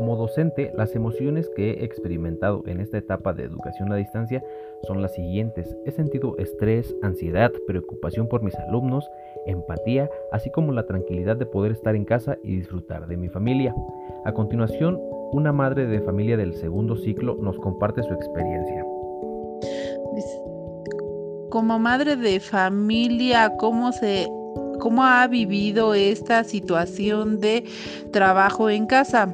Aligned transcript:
docente, 0.00 0.72
las 0.74 0.94
emociones 0.94 1.50
que 1.54 1.72
he 1.72 1.84
experimentado 1.84 2.62
en 2.66 2.80
esta 2.80 2.98
etapa 2.98 3.32
de 3.32 3.44
educación 3.44 3.92
a 3.92 3.96
distancia 3.96 4.42
son 4.86 5.02
las 5.02 5.14
siguientes. 5.14 5.76
He 5.84 5.90
sentido 5.90 6.36
estrés, 6.38 6.94
ansiedad, 7.02 7.52
preocupación 7.66 8.28
por 8.28 8.42
mis 8.42 8.54
alumnos, 8.54 9.08
empatía, 9.46 10.08
así 10.32 10.50
como 10.50 10.72
la 10.72 10.86
tranquilidad 10.86 11.36
de 11.36 11.46
poder 11.46 11.72
estar 11.72 11.94
en 11.94 12.04
casa 12.04 12.38
y 12.42 12.56
disfrutar 12.56 13.06
de 13.06 13.16
mi 13.16 13.28
familia. 13.28 13.74
A 14.24 14.32
continuación, 14.32 14.98
una 15.32 15.52
madre 15.52 15.86
de 15.86 16.00
familia 16.00 16.36
del 16.36 16.54
segundo 16.54 16.96
ciclo 16.96 17.36
nos 17.40 17.58
comparte 17.58 18.02
su 18.02 18.12
experiencia. 18.12 18.84
Como 21.50 21.78
madre 21.78 22.16
de 22.16 22.40
familia, 22.40 23.56
¿cómo 23.58 23.92
se 23.92 24.26
cómo 24.80 25.04
ha 25.04 25.26
vivido 25.28 25.94
esta 25.94 26.42
situación 26.42 27.38
de 27.38 27.64
trabajo 28.10 28.68
en 28.68 28.86
casa? 28.86 29.32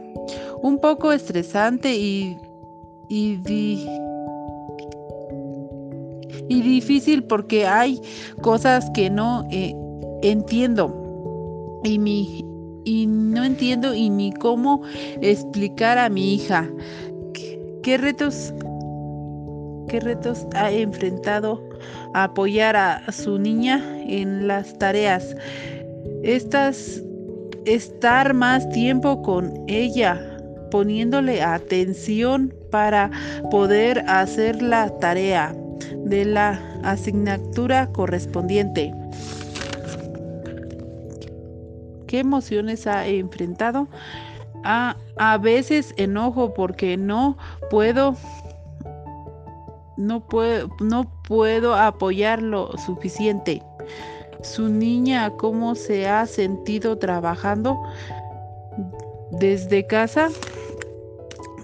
Un 0.63 0.79
poco 0.81 1.13
estresante 1.13 1.95
y, 1.95 2.37
y, 3.09 3.37
difícil 6.49 7.25
porque 7.25 7.67
hay 7.67 8.01
cosas 8.43 8.91
que 8.91 9.11
no 9.11 9.47
eh, 9.51 9.75
entiendo 10.23 11.81
y 11.85 11.99
mi 11.99 12.45
y 12.85 13.07
no 13.07 13.45
entiendo 13.45 13.95
y 13.95 14.09
ni 14.09 14.33
cómo 14.33 14.83
explicar 15.21 15.99
a 15.99 16.09
mi 16.09 16.35
hija 16.35 16.69
qué, 17.83 17.99
retos 17.99 18.55
qué 19.89 20.01
retos 20.01 20.47
ha 20.55 20.71
enfrentado 20.71 21.63
apoyar 22.15 22.77
a 22.77 23.13
su 23.13 23.39
niña 23.39 23.83
en 24.07 24.49
las 24.49 24.77
tareas. 24.79 25.37
Estas 26.23 27.03
estar 27.65 28.35
más 28.35 28.69
tiempo 28.71 29.23
con 29.23 29.53
ella, 29.69 30.21
poniéndole 30.71 31.43
atención 31.43 32.55
para 32.71 33.11
poder 33.51 34.05
hacer 34.09 34.63
la 34.63 34.91
tarea 34.99 35.55
de 36.05 36.25
la 36.25 36.61
asignatura 36.83 37.91
correspondiente. 37.93 38.93
¿Qué 42.07 42.21
emociones 42.21 42.87
ha 42.87 43.07
enfrentado? 43.07 43.89
A, 44.65 44.97
a 45.17 45.39
veces 45.39 45.95
enojo 45.97 46.55
porque 46.55 46.97
no 46.97 47.37
puedo 47.71 48.17
no 49.99 50.21
puedo, 50.21 50.71
no 50.81 51.11
puedo 51.25 51.75
apoyar 51.75 52.41
lo 52.41 52.77
suficiente. 52.79 53.63
Su 54.43 54.69
niña, 54.69 55.31
¿cómo 55.31 55.75
se 55.75 56.09
ha 56.09 56.25
sentido 56.27 56.97
trabajando 56.99 57.83
desde 59.33 59.87
casa? 59.87 60.29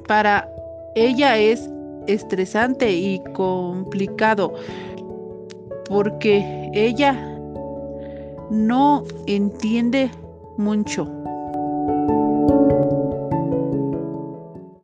Para 0.06 0.48
ella 0.94 1.38
es 1.38 1.70
estresante 2.06 2.92
y 2.92 3.22
complicado 3.32 4.54
porque 5.88 6.70
ella 6.72 7.12
no 8.50 9.04
entiende 9.26 10.10
mucho. 10.56 11.06